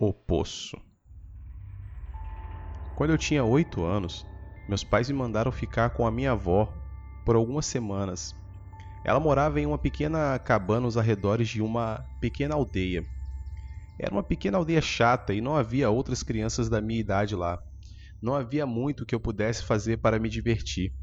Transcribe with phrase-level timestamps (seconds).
[0.00, 0.80] O Poço.
[2.94, 4.24] Quando eu tinha oito anos,
[4.68, 6.72] meus pais me mandaram ficar com a minha avó
[7.24, 8.32] por algumas semanas.
[9.04, 13.04] Ela morava em uma pequena cabana nos arredores de uma pequena aldeia.
[13.98, 17.58] Era uma pequena aldeia chata e não havia outras crianças da minha idade lá.
[18.22, 20.94] Não havia muito que eu pudesse fazer para me divertir.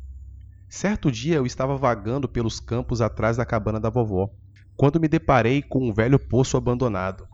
[0.69, 4.29] Certo dia eu estava vagando pelos campos atrás da cabana da vovó,
[4.77, 7.27] quando me deparei com um velho poço abandonado.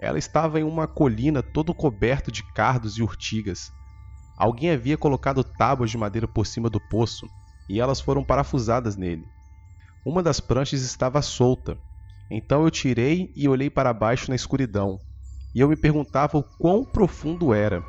[0.00, 3.70] Ela estava em uma colina todo coberto de cardos e urtigas.
[4.38, 7.26] Alguém havia colocado tábuas de madeira por cima do poço
[7.68, 9.26] e elas foram parafusadas nele.
[10.04, 11.78] Uma das pranchas estava solta,
[12.30, 14.98] então eu tirei e olhei para baixo na escuridão,
[15.54, 17.84] e eu me perguntava o quão profundo era.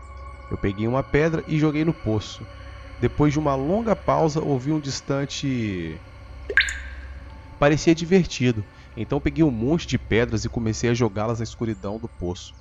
[0.52, 2.46] Eu peguei uma pedra e joguei no poço.
[3.00, 5.98] Depois de uma longa pausa, ouvi um distante.
[7.58, 12.10] Parecia divertido, então peguei um monte de pedras e comecei a jogá-las na escuridão do
[12.10, 12.54] poço.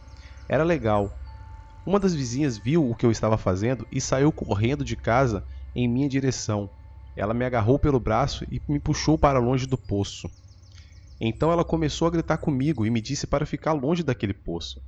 [0.48, 1.18] Era legal.
[1.84, 5.88] Uma das vizinhas viu o que eu estava fazendo e saiu correndo de casa em
[5.88, 6.70] minha direção.
[7.16, 10.30] Ela me agarrou pelo braço e me puxou para longe do poço.
[11.20, 14.80] Então ela começou a gritar comigo e me disse para ficar longe daquele poço.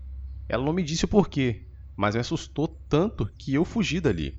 [0.48, 4.38] Ela não me disse o porquê, mas me assustou tanto que eu fugi dali.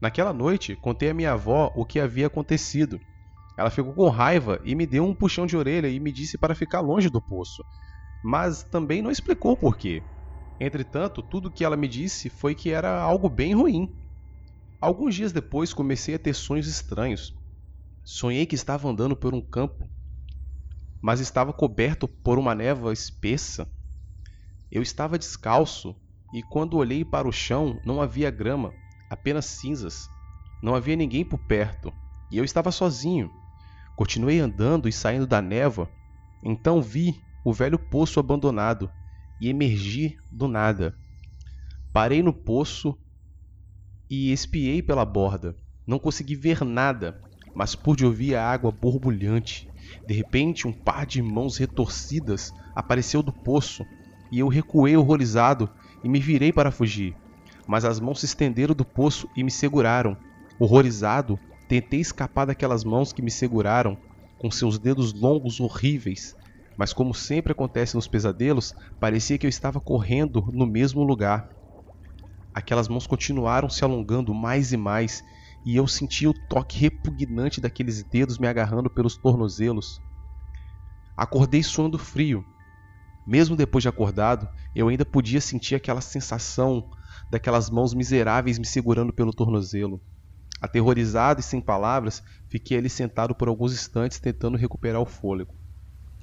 [0.00, 3.00] Naquela noite, contei à minha avó o que havia acontecido
[3.58, 6.54] ela ficou com raiva e me deu um puxão de orelha e me disse para
[6.54, 7.64] ficar longe do poço,
[8.22, 10.00] mas também não explicou por quê.
[10.60, 13.92] Entretanto, tudo que ela me disse foi que era algo bem ruim.
[14.80, 17.34] Alguns dias depois comecei a ter sonhos estranhos.
[18.04, 19.90] Sonhei que estava andando por um campo,
[21.02, 23.68] mas estava coberto por uma névoa espessa.
[24.70, 25.96] Eu estava descalço
[26.32, 28.72] e quando olhei para o chão não havia grama,
[29.10, 30.06] apenas cinzas.
[30.62, 31.92] Não havia ninguém por perto
[32.30, 33.28] e eu estava sozinho.
[33.98, 35.90] Continuei andando e saindo da névoa,
[36.44, 38.88] então vi o velho poço abandonado
[39.40, 40.94] e emergi do nada.
[41.92, 42.96] Parei no poço
[44.08, 45.56] e espiei pela borda.
[45.84, 47.20] Não consegui ver nada,
[47.52, 49.68] mas pude ouvir a água borbulhante.
[50.06, 53.84] De repente, um par de mãos retorcidas apareceu do poço
[54.30, 55.68] e eu recuei horrorizado
[56.04, 57.16] e me virei para fugir.
[57.66, 60.16] Mas as mãos se estenderam do poço e me seguraram.
[60.56, 61.36] Horrorizado,
[61.68, 63.98] Tentei escapar daquelas mãos que me seguraram
[64.38, 66.34] com seus dedos longos horríveis,
[66.74, 71.46] mas como sempre acontece nos pesadelos, parecia que eu estava correndo no mesmo lugar.
[72.54, 75.22] Aquelas mãos continuaram se alongando mais e mais,
[75.62, 80.00] e eu sentia o toque repugnante daqueles dedos me agarrando pelos tornozelos.
[81.14, 82.46] Acordei suando frio.
[83.26, 86.88] Mesmo depois de acordado, eu ainda podia sentir aquela sensação
[87.28, 90.00] daquelas mãos miseráveis me segurando pelo tornozelo.
[90.60, 95.54] Aterrorizado e sem palavras, fiquei ali sentado por alguns instantes tentando recuperar o fôlego.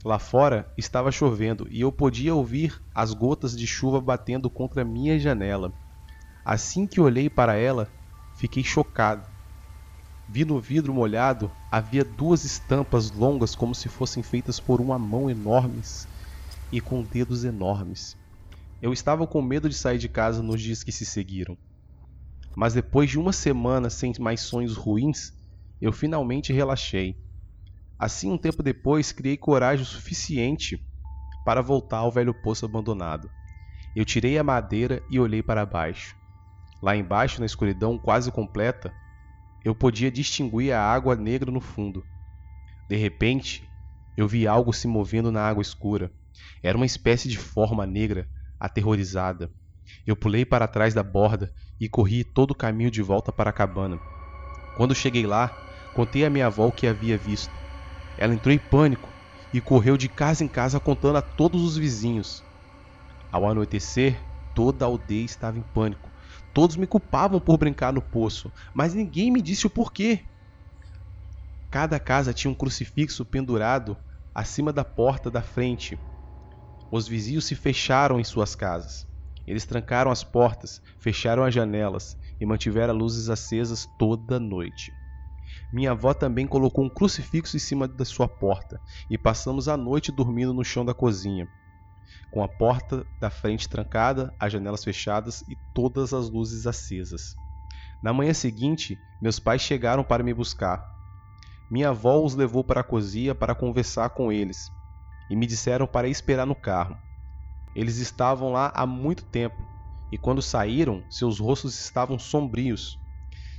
[0.03, 5.17] Lá fora estava chovendo e eu podia ouvir as gotas de chuva batendo contra minha
[5.17, 5.73] janela.
[6.43, 7.89] Assim que olhei para ela,
[8.35, 9.27] fiquei chocado.
[10.27, 15.29] Vi no vidro molhado havia duas estampas longas como se fossem feitas por uma mão
[15.29, 16.07] enormes
[16.71, 18.15] e com dedos enormes.
[18.81, 21.57] Eu estava com medo de sair de casa nos dias que se seguiram.
[22.55, 25.31] Mas depois de uma semana sem mais sonhos ruins,
[25.81, 27.15] eu finalmente relaxei.
[27.99, 30.79] Assim, um tempo depois, criei coragem suficiente
[31.43, 33.29] para voltar ao velho poço abandonado.
[33.95, 36.15] Eu tirei a madeira e olhei para baixo.
[36.81, 38.93] Lá embaixo, na escuridão quase completa,
[39.63, 42.05] eu podia distinguir a água negra no fundo.
[42.87, 43.69] De repente,
[44.15, 46.11] eu vi algo se movendo na água escura.
[46.61, 48.29] Era uma espécie de forma negra,
[48.59, 49.51] aterrorizada.
[50.05, 53.53] Eu pulei para trás da borda e corri todo o caminho de volta para a
[53.53, 53.99] cabana.
[54.75, 55.51] Quando cheguei lá,
[55.93, 57.53] contei à minha avó o que havia visto.
[58.17, 59.09] Ela entrou em pânico
[59.53, 62.43] e correu de casa em casa contando a todos os vizinhos.
[63.31, 64.21] Ao anoitecer,
[64.53, 66.11] toda a aldeia estava em pânico.
[66.53, 70.25] Todos me culpavam por brincar no poço, mas ninguém me disse o porquê.
[71.69, 73.97] Cada casa tinha um crucifixo pendurado
[74.33, 75.99] acima da porta da frente.
[76.91, 79.05] Os vizinhos se fecharam em suas casas.
[79.47, 84.91] Eles trancaram as portas, fecharam as janelas e mantiveram luzes acesas toda noite.
[85.71, 90.11] Minha avó também colocou um crucifixo em cima da sua porta e passamos a noite
[90.11, 91.47] dormindo no chão da cozinha,
[92.31, 97.35] com a porta da frente trancada, as janelas fechadas e todas as luzes acesas.
[98.01, 100.85] Na manhã seguinte, meus pais chegaram para me buscar.
[101.69, 104.69] Minha avó os levou para a cozinha para conversar com eles
[105.29, 106.97] e me disseram para esperar no carro.
[107.75, 109.61] Eles estavam lá há muito tempo,
[110.09, 112.97] e quando saíram, seus rostos estavam sombrios.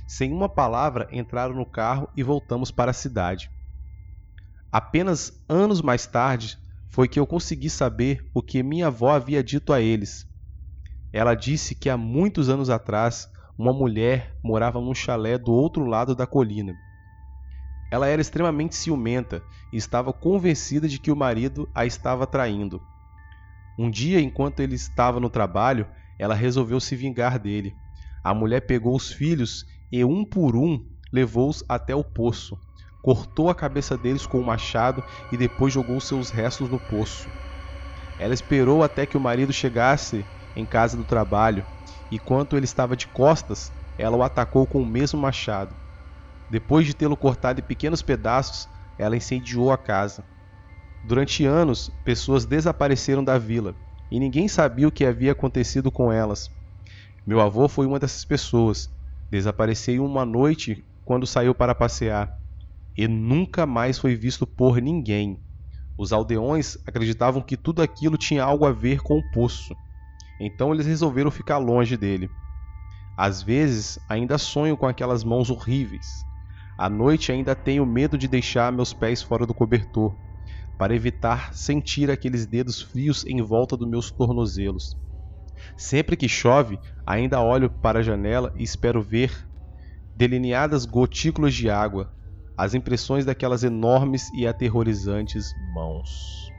[0.07, 3.51] Sem uma palavra, entraram no carro e voltamos para a cidade.
[4.71, 6.57] Apenas anos mais tarde,
[6.89, 10.25] foi que eu consegui saber o que minha avó havia dito a eles.
[11.13, 16.15] Ela disse que há muitos anos atrás uma mulher morava num chalé do outro lado
[16.15, 16.75] da colina.
[17.91, 22.81] Ela era extremamente ciumenta e estava convencida de que o marido a estava traindo.
[23.77, 25.87] Um dia, enquanto ele estava no trabalho,
[26.17, 27.77] ela resolveu se vingar dele.
[28.23, 30.83] A mulher pegou os filhos e, um por um,
[31.13, 32.59] levou-os até o poço.
[33.01, 37.29] Cortou a cabeça deles com um machado e depois jogou seus restos no poço.
[38.17, 40.25] Ela esperou até que o marido chegasse
[40.55, 41.65] em casa do trabalho,
[42.09, 45.77] e enquanto ele estava de costas, ela o atacou com o mesmo machado.
[46.49, 50.25] Depois de tê-lo cortado em pequenos pedaços, ela incendiou a casa.
[51.07, 53.77] Durante anos, pessoas desapareceram da vila
[54.11, 56.49] e ninguém sabia o que havia acontecido com elas.
[57.25, 58.89] Meu avô foi uma dessas pessoas.
[59.31, 62.29] Desapareceu uma noite quando saiu para passear
[62.97, 65.39] e nunca mais foi visto por ninguém.
[65.97, 69.73] Os aldeões acreditavam que tudo aquilo tinha algo a ver com o poço,
[70.41, 72.29] então eles resolveram ficar longe dele.
[73.17, 76.05] Às vezes ainda sonho com aquelas mãos horríveis.
[76.77, 80.26] À noite ainda tenho medo de deixar meus pés fora do cobertor,
[80.77, 84.95] para evitar sentir aqueles dedos frios em volta dos meus tornozelos.
[85.75, 89.47] Sempre que chove, ainda olho para a janela e espero ver
[90.15, 92.11] delineadas gotículas de água,
[92.55, 96.56] as impressões daquelas enormes e aterrorizantes mãos.